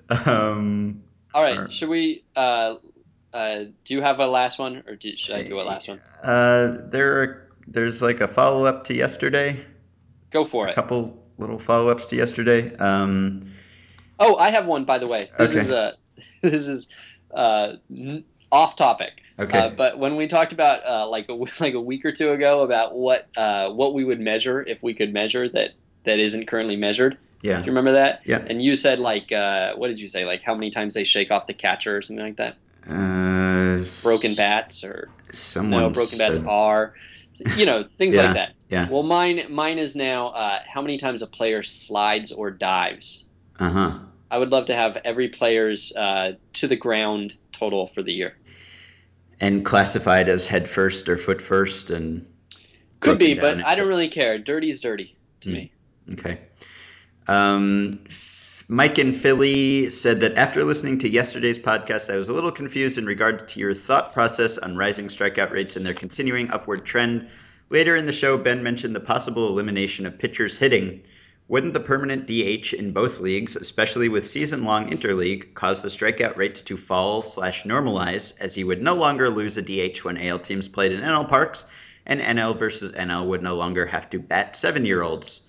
[0.09, 1.03] um,
[1.35, 1.73] All right, Alright.
[1.73, 2.25] should we?
[2.37, 2.77] Uh,
[3.33, 6.01] uh, do you have a last one, or do, should I do a last one?
[6.23, 9.65] Uh, there are, there's like a follow up to yesterday.
[10.31, 10.73] Go for A it.
[10.73, 12.77] A couple little follow ups to yesterday.
[12.77, 13.51] Um,
[14.21, 15.29] Oh, I have one by the way.
[15.39, 15.61] This Okay.
[15.63, 15.95] is uh,
[16.51, 16.89] this is
[17.33, 19.23] uh, n- off topic.
[19.39, 19.59] okay.
[19.59, 22.63] Uh, but when we talked about uh, like a, like a week or two ago
[22.63, 25.71] about what uh, what we would measure if we could measure that
[26.05, 27.59] that isn't currently measured, Yeah.
[27.59, 28.21] do you remember that?
[28.27, 28.45] Yeah.
[28.47, 30.25] And you said like uh, what did you say?
[30.25, 32.57] Like how many times they shake off the catcher or something like that?
[32.87, 36.95] Uh, Broken bats or Someone no broken bats are,
[37.57, 38.27] you know things Yeah.
[38.27, 38.53] like that.
[38.69, 38.89] Yeah.
[38.89, 43.27] Well, mine mine is now uh, how many times a player slides or dives.
[43.59, 43.99] Uh huh.
[44.35, 48.37] I would love to have every player's uh, to the ground total for the year.
[49.39, 52.27] And classified as head first or foot first, and
[52.99, 54.39] Could be, but I don't really care.
[54.39, 55.55] Dirty's dirty to Hmm.
[55.55, 55.73] me.
[56.15, 56.41] Okay.
[57.29, 58.01] Um,
[58.67, 62.99] Mike in Philly said that after listening to yesterday's podcast, I was a little confused
[62.99, 67.29] in regard to your thought process on rising strikeout rates and their continuing upward trend.
[67.71, 71.03] Later in the show, Ben mentioned the possible elimination of pitchers hitting.
[71.47, 76.63] Wouldn't the permanent DH in both leagues, especially with season-long interleague, cause the strikeout rates
[76.63, 80.69] to fall slash normalize, as he would no longer lose a DH when AL teams
[80.69, 81.67] played in NL parks,
[82.07, 85.43] and NL versus NL would no longer have to bat seven-year-olds?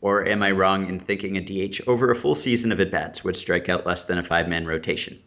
[0.00, 3.22] Or am I wrong in thinking a DH over a full season of at bats
[3.22, 5.18] would strike out less than a five-man rotation?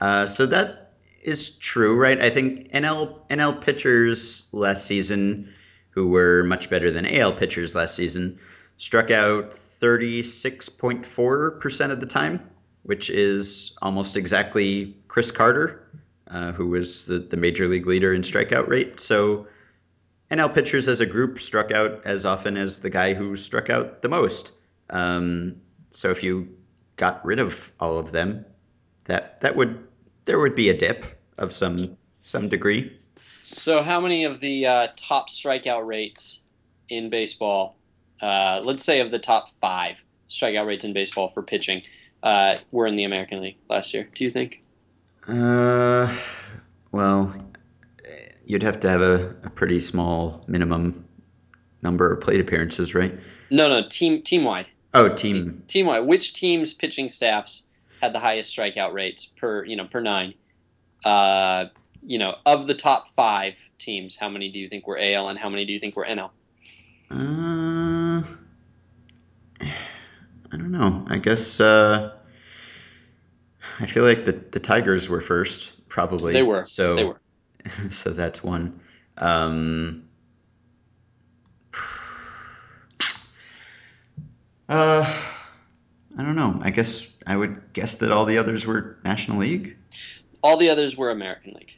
[0.00, 2.20] Uh, so that is true, right?
[2.20, 5.52] I think NL NL pitchers last season,
[5.90, 8.38] who were much better than AL pitchers last season,
[8.76, 12.48] struck out 36.4% of the time,
[12.82, 15.86] which is almost exactly Chris Carter,
[16.28, 19.00] uh, who was the, the major league leader in strikeout rate.
[19.00, 19.46] So
[20.30, 24.02] NL pitchers as a group struck out as often as the guy who struck out
[24.02, 24.52] the most.
[24.90, 25.56] Um,
[25.90, 26.48] so if you
[26.96, 28.44] got rid of all of them,
[29.04, 29.86] that that would
[30.24, 31.06] there would be a dip
[31.38, 32.98] of some some degree.
[33.44, 36.42] So, how many of the uh, top strikeout rates
[36.88, 37.76] in baseball,
[38.20, 39.96] uh, let's say of the top five
[40.28, 41.82] strikeout rates in baseball for pitching,
[42.22, 44.08] uh, were in the American League last year?
[44.14, 44.62] Do you think?
[45.28, 46.12] Uh,
[46.92, 47.34] well,
[48.44, 51.04] you'd have to have a, a pretty small minimum
[51.82, 53.18] number of plate appearances, right?
[53.50, 54.66] No, no, team team wide.
[54.94, 55.62] Oh, team.
[55.68, 56.00] Team wide.
[56.00, 57.66] Which team's pitching staffs
[58.00, 60.34] had the highest strikeout rates per you know per nine?
[61.04, 61.66] Uh,
[62.02, 65.38] you know, of the top five teams, how many do you think were AL and
[65.38, 66.30] how many do you think were NL?
[67.10, 67.95] Uh,
[70.56, 71.04] I don't know.
[71.06, 72.18] I guess uh,
[73.78, 76.32] I feel like the the Tigers were first, probably.
[76.32, 76.64] They were.
[76.64, 77.20] So They were.
[77.90, 78.80] so that's one.
[79.18, 80.08] Um,
[84.66, 85.04] uh,
[86.16, 86.58] I don't know.
[86.62, 89.76] I guess I would guess that all the others were National League.
[90.42, 91.74] All the others were American League.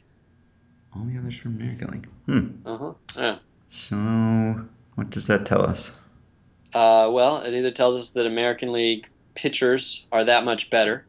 [0.95, 2.07] All the others were American League.
[2.27, 2.47] Hmm.
[2.65, 2.93] Uh huh.
[3.17, 3.37] Yeah.
[3.71, 5.91] So what does that tell us?
[6.73, 11.05] Uh, well, it either tells us that American League pitchers are that much better,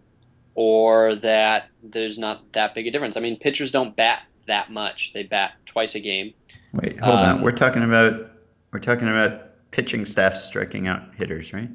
[0.54, 3.16] or that there's not that big a difference.
[3.16, 6.32] I mean, pitchers don't bat that much; they bat twice a game.
[6.72, 7.36] Wait, hold on.
[7.36, 8.30] Um, We're talking about
[8.72, 11.68] we're talking about pitching staff striking out hitters, right?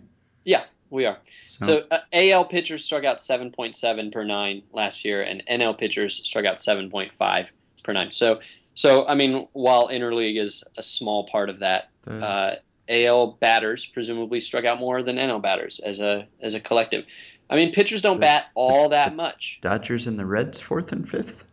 [0.44, 1.18] Yeah, we are.
[1.44, 6.46] So uh, AL pitchers struck out 7.7 per nine last year, and NL pitchers struck
[6.46, 7.48] out 7.5
[7.84, 8.12] per nine.
[8.12, 8.40] So,
[8.76, 12.56] so I mean, while interleague is a small part of that, uh,
[12.90, 17.06] AL batters presumably struck out more than NL batters as a as a collective.
[17.50, 19.60] I mean, pitchers don't bat all that much.
[19.62, 21.46] Dodgers and the Reds fourth and fifth,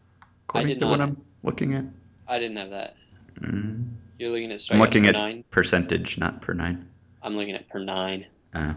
[0.49, 1.85] according did to what not- I'm looking at.
[2.29, 2.97] I didn't have that.
[3.41, 3.89] Mm.
[4.19, 5.45] You're looking at I'm looking at nine.
[5.51, 6.87] percentage, not per nine.
[7.23, 8.27] I'm looking at per nine.
[8.55, 8.75] Uh,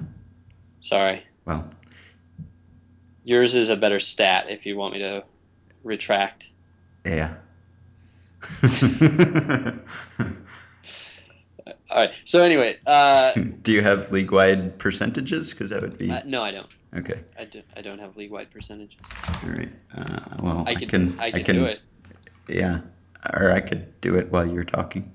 [0.82, 1.70] Sorry, well,
[3.24, 4.48] yours is a better stat.
[4.50, 5.24] If you want me to
[5.84, 6.48] retract.
[7.06, 7.36] yeah.
[11.96, 12.14] All right.
[12.26, 13.32] So anyway, uh,
[13.62, 15.52] Do you have league-wide percentages?
[15.52, 16.68] Because that would be uh, no, I don't.
[16.98, 17.22] okay.
[17.40, 18.98] I, do, I don't have league-wide percentage.
[19.30, 19.72] All right.
[19.98, 21.18] Uh, well, I I, could can.
[21.22, 21.56] I can.
[21.56, 21.80] do it.
[22.50, 22.82] Yeah.
[23.34, 25.10] Or I could do it while you're talking.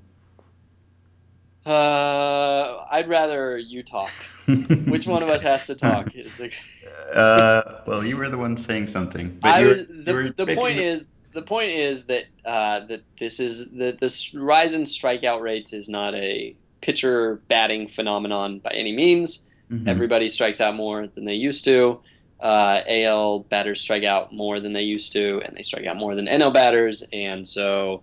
[1.66, 4.10] Uh, I'd rather you talk.
[4.86, 6.14] Which one of us has to talk?
[6.14, 6.50] Is the
[7.12, 9.36] Uh, well, you were the one saying something.
[9.40, 13.38] But I was the, the point the- is the point is that uh, that this
[13.40, 18.92] is that this rise in strikeout rates is not a pitcher batting phenomenon by any
[18.92, 19.46] means.
[19.70, 19.86] Mhm.
[19.86, 22.00] Everybody strikes out more than they used to.
[22.40, 26.14] Uh, AL batters strike out more than they used to, and they strike out more
[26.14, 28.02] than NL batters, and so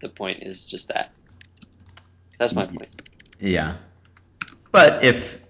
[0.00, 1.12] the point is just that.
[2.38, 2.88] That's my point.
[3.40, 3.76] Yeah.
[4.72, 5.40] But if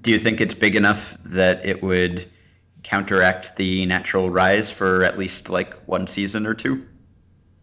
[0.00, 2.26] do you think it's big enough that it would
[2.84, 6.86] counteract the natural rise for at least like one season or two?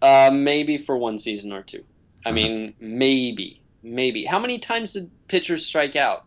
[0.02, 1.84] Uh, maybe for one season or two.
[2.26, 2.36] I Uh-huh.
[2.36, 4.26] mean, maybe, maybe.
[4.26, 6.26] How many times did pitchers strike out?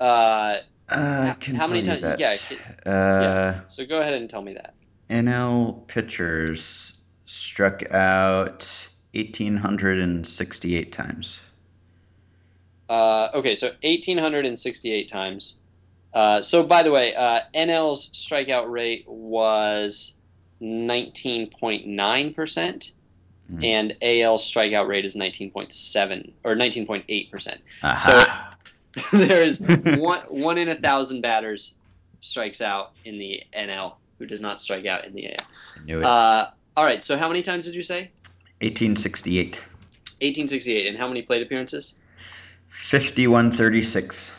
[0.00, 0.58] Uh,
[0.90, 2.36] Uh, I How- how many times- yeah,
[2.92, 4.74] uh, so go ahead and tell me that.
[5.08, 11.40] NL pitchers struck out 1,868 times.
[12.90, 15.60] Uh, okay, so 1,868 times.
[16.12, 20.18] Uh, so, by the way, uh, NL's strikeout rate was
[20.60, 22.92] 19.9%,
[23.52, 23.64] Hmm.
[23.64, 27.58] and AL's strikeout rate is 19.7 or 19.8%.
[27.82, 28.50] Aha.
[29.12, 29.60] there is
[29.98, 31.74] one one in a thousand batters
[32.20, 35.46] strikes out in the NL who does not strike out in the AL.
[35.76, 36.04] I knew it.
[36.04, 38.10] Uh, all right, so how many times did you say?
[38.60, 39.56] 1868.
[39.56, 41.98] 1868, and how many plate appearances?
[42.68, 44.32] 5136.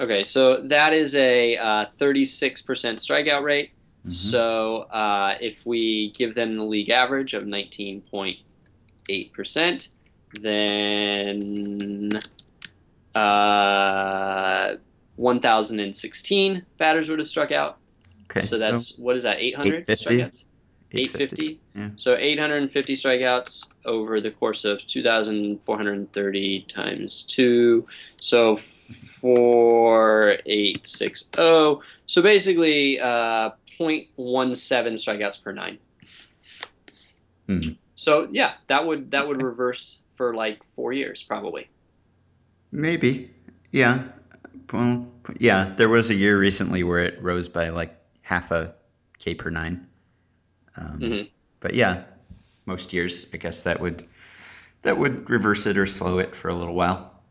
[0.00, 3.70] Okay, so that is a uh, 36% strikeout rate.
[4.06, 4.12] Mhm.
[4.12, 9.88] So uh, if we give them the league average of 19.8%,
[10.40, 12.10] then
[13.14, 14.74] Uh,
[15.16, 17.78] 1,016 batters would have struck out.
[18.28, 19.38] Okay, so that's what is that?
[19.38, 20.16] 800 850?
[20.16, 20.44] strikeouts.
[20.92, 21.60] 850.
[21.76, 21.90] Yeah.
[21.96, 27.86] So 850 strikeouts over the course of 2,430 times two.
[28.20, 31.42] So 4860.
[32.06, 34.54] So basically, uh, 0.17
[34.94, 35.78] strikeouts per nine.
[37.46, 37.70] Hmm.
[37.94, 41.68] So yeah, that would that would reverse for like four years probably.
[42.72, 43.30] Maybe.
[43.70, 44.04] Yeah.
[44.72, 45.06] Well,
[45.38, 45.74] yeah.
[45.76, 48.74] There was a year recently where it rose by like half a
[49.18, 49.86] K per nine.
[50.76, 51.28] Um, Mhm.
[51.60, 52.04] But yeah,
[52.66, 54.06] most years, I guess that would
[54.82, 57.22] that would reverse it or slow it for a little while.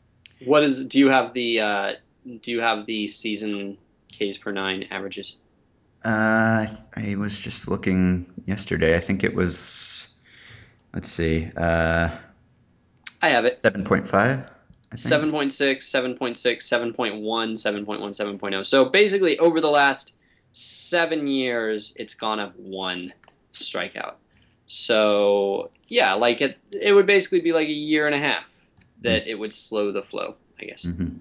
[0.46, 0.86] What is?
[0.86, 1.94] Do you have the uh,
[2.42, 3.78] Do you have the season
[4.12, 5.38] Ks per nine averages?
[6.04, 8.96] Uh, I was just looking yesterday.
[8.96, 10.10] I think it was.
[10.94, 11.50] Let's see.
[11.56, 12.10] Uh,
[13.22, 13.58] I have it.
[13.58, 14.50] seven point five.
[14.96, 18.66] 7.6, 7.6, 7.1, 7.1, 7.0.
[18.66, 20.16] So basically, over the last
[20.54, 23.12] seven years, it's gone up one
[23.54, 24.16] strikeout.
[24.68, 28.46] So yeah, like it, it would basically be like a year and a half
[29.02, 30.84] that it would slow the flow, I guess.
[30.84, 31.18] hmm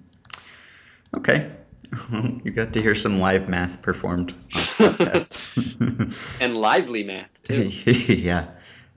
[1.16, 1.50] Okay.
[2.44, 4.34] you got to hear some live math performed
[4.82, 6.16] podcast.
[6.40, 7.64] And lively math too.
[8.12, 8.48] yeah.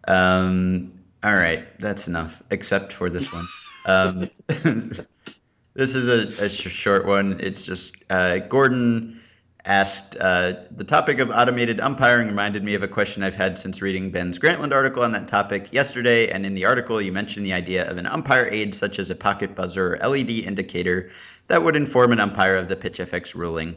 [0.08, 3.50] Um, all right, that's enough, except for this one.
[3.86, 7.40] Um, this is a, a sh- short one.
[7.40, 9.20] It's just uh, Gordon
[9.66, 13.82] asked uh, the topic of automated umpiring reminded me of a question I've had since
[13.82, 16.30] reading Ben's Grantland article on that topic yesterday.
[16.30, 19.16] And in the article, you mentioned the idea of an umpire aid, such as a
[19.16, 21.10] pocket buzzer or LED indicator,
[21.48, 23.76] that would inform an umpire of the pitch FX ruling.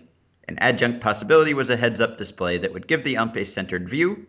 [0.49, 3.87] An adjunct possibility was a heads up display that would give the ump a centered
[3.87, 4.27] view.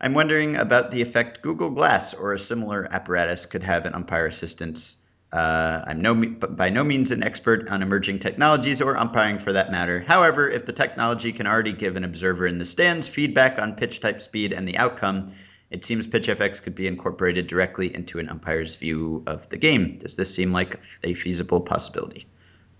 [0.00, 4.26] I'm wondering about the effect Google Glass or a similar apparatus could have in umpire
[4.26, 4.98] assistance.
[5.32, 9.72] Uh, I'm no, by no means an expert on emerging technologies or umpiring for that
[9.72, 10.00] matter.
[10.06, 14.00] However, if the technology can already give an observer in the stands feedback on pitch
[14.00, 15.34] type speed and the outcome,
[15.70, 19.98] it seems PitchFX could be incorporated directly into an umpire's view of the game.
[19.98, 22.26] Does this seem like a feasible possibility?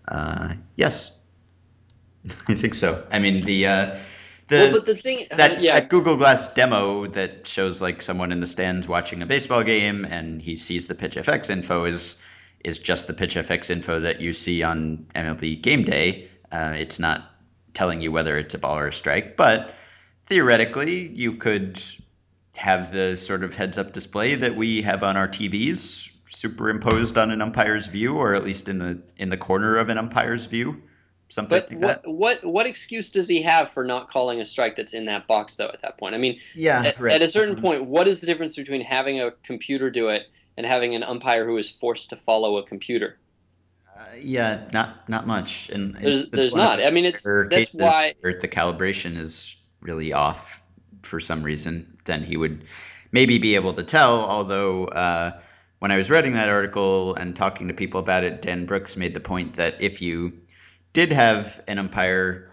[0.08, 1.12] Uh, yes,
[2.48, 3.06] I think so.
[3.10, 3.98] I mean, the uh,
[4.48, 8.32] the well, but the thing, that, yeah, that Google Glass demo that shows like someone
[8.32, 12.16] in the stands watching a baseball game and he sees the pitch FX info is
[12.64, 16.28] is just the pitch FX info that you see on MLB Gameday.
[16.52, 17.30] Uh, it's not
[17.72, 19.74] telling you whether it's a ball or a strike, but
[20.26, 21.82] theoretically you could
[22.56, 27.30] have the sort of heads up display that we have on our TVs superimposed on
[27.30, 30.82] an umpire's view or at least in the in the corner of an umpire's view
[31.30, 32.10] something But like what that.
[32.10, 35.56] what what excuse does he have for not calling a strike that's in that box
[35.56, 35.68] though?
[35.68, 37.12] At that point, I mean, Yeah, at, right.
[37.14, 40.26] at a certain Um, point, what is the difference between having a computer do it
[40.56, 43.18] and having an umpire who is forced to follow a computer?
[43.96, 45.68] Uh, yeah, not not much.
[45.70, 46.84] And and There's- it's there's not.
[46.84, 50.62] I mean, it's- rare that's cases why- where the calibration is really off
[51.02, 51.96] for some reason.
[52.04, 52.64] Then he would
[53.12, 54.24] maybe be able to tell.
[54.24, 55.38] Although uh,
[55.80, 59.14] when I was writing that article and talking to people about it, Dan Brooks made
[59.14, 60.32] the point that if you
[60.92, 62.50] did have an umpire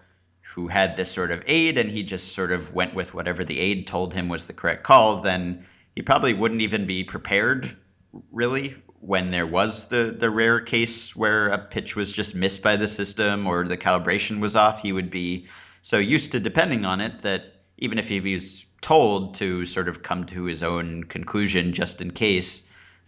[0.54, 3.58] who had this sort of aid and he just sort of went with whatever the
[3.60, 7.76] aid told him was the correct call, then he probably wouldn't even be prepared
[8.32, 12.76] really when there was the the rare case where a pitch was just missed by
[12.76, 14.82] the system or the calibration was off.
[14.82, 15.46] He would be
[15.82, 17.42] so used to depending on it that
[17.76, 22.10] even if he was told to sort of come to his own conclusion just in
[22.10, 22.62] case,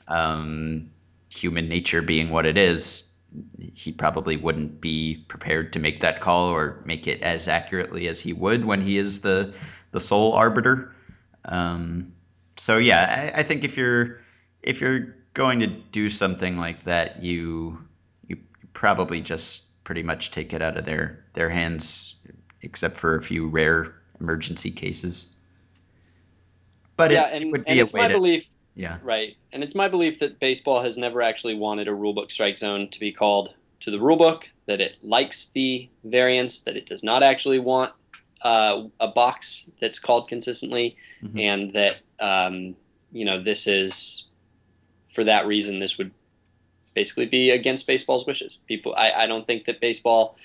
[0.06, 0.90] um,
[1.28, 3.04] human nature being what it is,
[3.74, 8.20] he probably wouldn't be prepared to make that call or make it as accurately as
[8.20, 9.54] he would when he is the
[9.92, 10.94] the sole arbiter.
[11.44, 12.12] Um,
[12.56, 14.20] so yeah, I, I think if you're
[14.62, 17.78] if you're going to do something like that, you
[18.26, 18.38] you
[18.72, 22.14] probably just pretty much take it out of their their hands,
[22.62, 25.26] except for a few rare emergency cases.
[26.96, 28.98] But yeah, it, it and, would be and a it's way my to belief, yeah
[29.02, 29.36] right?
[29.52, 33.00] And it's my belief that baseball has never actually wanted a rulebook strike zone to
[33.00, 34.44] be called to the rulebook.
[34.66, 36.60] That it likes the variance.
[36.60, 37.92] That it does not actually want
[38.42, 41.40] uh, a box that's called consistently, Mhm.
[41.40, 42.76] and that um,
[43.12, 44.28] you know this is
[45.04, 45.80] for that reason.
[45.80, 46.12] This would
[46.94, 48.62] basically be against baseball's wishes.
[48.66, 50.36] People, I, I don't think that baseball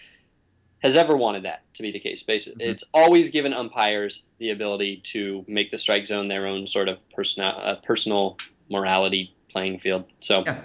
[0.85, 2.23] has ever wanted that to be the case.
[2.23, 2.61] Basi- Mhm.
[2.61, 6.97] It's always given umpires the ability to make the strike zone their own sort of
[7.09, 8.37] personal, uh, personal
[8.69, 10.05] morality playing field.
[10.19, 10.61] So Yeah.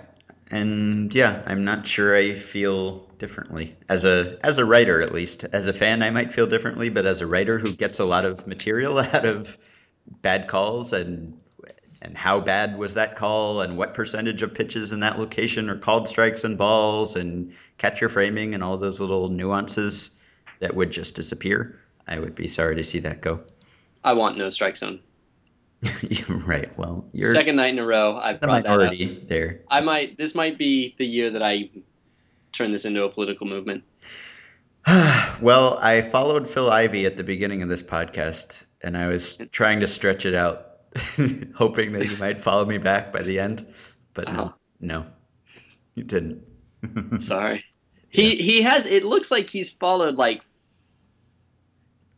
[0.52, 3.76] And yeah, I'm not sure I feel differently.
[3.88, 5.44] As a as a writer at least.
[5.52, 8.24] As a fan I might feel differently, but as a writer who gets a lot
[8.24, 9.56] of material out of
[10.22, 11.34] bad calls and
[12.02, 15.76] and how bad was that call and what percentage of pitches in that location are
[15.78, 20.10] called strikes and balls and catcher framing and all those little nuances
[20.60, 21.80] that would just disappear.
[22.06, 23.40] I would be sorry to see that go.
[24.04, 25.00] I want no strike zone.
[26.28, 26.76] right.
[26.78, 29.26] Well, you're Second night in a row, I've brought that up.
[29.28, 29.60] there.
[29.70, 30.18] I might.
[30.18, 31.70] This might be the year that I
[32.52, 33.82] turn this into a political movement.
[35.40, 39.80] well, I followed Phil Ivey at the beginning of this podcast, and I was trying
[39.80, 40.66] to stretch it out,
[41.54, 43.66] hoping that he might follow me back by the end.
[44.12, 44.50] But Uh-huh.
[44.80, 45.06] no, no,
[45.94, 46.42] he didn't.
[47.18, 47.64] Sorry.
[48.12, 48.86] He he has.
[48.86, 50.42] It looks like he's followed like.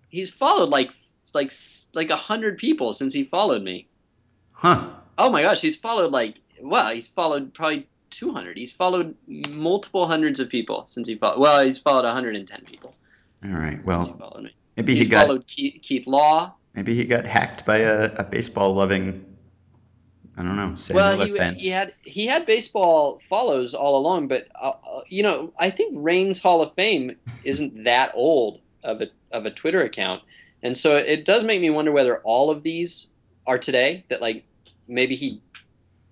[0.09, 0.91] He's followed like
[1.35, 1.53] like
[1.95, 3.89] like a hundred people since he followed me.
[4.55, 4.89] Huh.
[5.19, 8.57] Oh my gosh, he's followed like well, he's followed probably two hundred.
[8.57, 9.15] He's followed
[9.51, 11.41] multiple hundreds of people since he followed.
[11.41, 12.95] Well, he's followed hundred and ten people
[13.45, 13.85] All right.
[13.85, 14.55] Well, he followed me.
[14.77, 16.55] maybe He's he got followed Keith, Keith Law.
[16.75, 19.25] maybe he got hacked by a, a baseball loving.
[20.37, 20.75] I don't know.
[20.95, 25.53] Well, he, he had he had baseball follows all along, but uh, uh, you know,
[25.59, 30.23] I think Raines Hall of Fame isn't that old of a of a Twitter account,
[30.63, 33.13] and so it does make me wonder whether all of these
[33.47, 34.05] are today.
[34.09, 34.45] That like
[34.89, 35.43] maybe he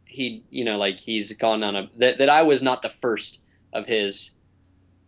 [0.05, 3.41] he you know like he's gone on a that, that I was not the first
[3.73, 4.33] of his.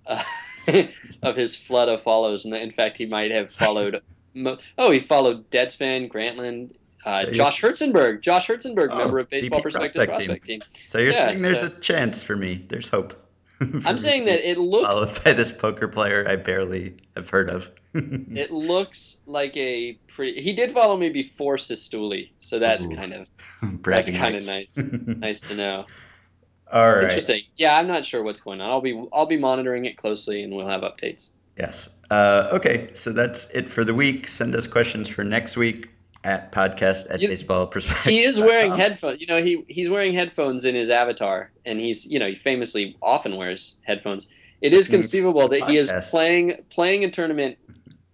[0.06, 0.22] Uh,
[1.24, 4.00] of his flood of follows, and in fact, he might have followed.
[4.34, 6.70] Mo- oh, he followed Deadspin, Grantland,
[7.04, 8.20] uh, So Josh Herzenberg.
[8.22, 10.60] Josh Herzenberg, Oh, member of Baseball VP Prospectus prospect Prospect, team.
[10.60, 10.68] team.
[10.86, 12.64] so you're yeah, saying there's so- a chance for me.
[12.68, 13.14] There's hope.
[13.84, 17.70] I'm saying that it looks followed by this poker player I barely have heard of.
[17.94, 20.42] it looks like a pretty.
[20.42, 22.96] He did follow me before Cistulli, so that's Ooh.
[22.96, 23.28] kind of
[23.82, 24.76] Bragging kinda nice.
[24.78, 25.86] nice to know.
[26.72, 27.04] All right.
[27.04, 27.42] Interesting.
[27.56, 28.68] Yeah, I'm not sure what's going on.
[28.68, 31.30] I'll be I'll be monitoring it closely, and we'll have updates.
[31.56, 31.88] Yes.
[32.10, 34.26] Uh, okay, so that's it for the week.
[34.26, 35.88] Send us questions for next week
[36.24, 38.04] at podcast at You- baseball prospectus.
[38.04, 39.20] He is wearing headphones.
[39.20, 42.96] You know, he he's wearing headphones in his avatar, and he's you know he famously
[43.02, 44.28] often wears headphones.
[44.60, 47.58] It is conceivable that he is playing playing a tournament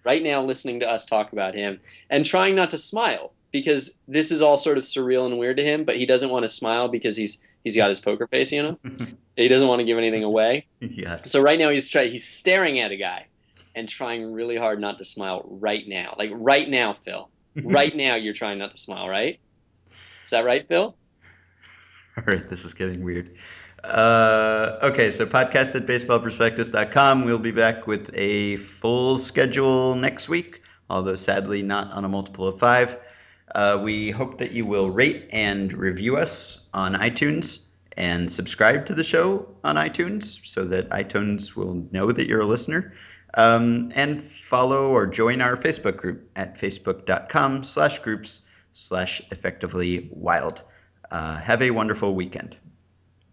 [0.04, 1.78] right now, listening to us talk about him,
[2.08, 5.64] and trying not to smile because this is all sort of surreal and weird to
[5.64, 5.84] him.
[5.84, 8.50] But he doesn't want to smile because he's he's got his poker face.
[8.50, 8.78] You know,
[9.36, 10.66] he doesn't want to give anything away.
[10.80, 11.18] yeah.
[11.24, 13.26] So right now he's try he's staring at a guy
[13.74, 16.14] and trying really hard not to smile right now.
[16.18, 17.28] Like right now, Phil.
[17.64, 19.40] Right now you're trying not to smile, right?
[20.24, 20.94] Is that right, Phil?
[22.16, 23.30] All right, this is getting weird.
[23.84, 27.24] Uh, okay, so podcast at baseballprospectus.com.
[27.24, 32.48] We'll be back with a full schedule next week, although sadly not on a multiple
[32.48, 32.98] of five.
[33.54, 37.60] Uh, we hope that you will rate and review us on iTunes
[37.96, 42.46] and subscribe to the show on iTunes so that iTunes will know that you're a
[42.46, 42.92] listener.
[43.38, 50.62] Um, and follow or join our Facebook group at facebook.com slash groups slash effectively wild.
[51.12, 52.56] Uh, have a wonderful weekend.